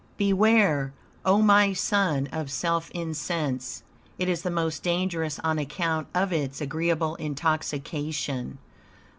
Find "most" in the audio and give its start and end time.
4.49-4.81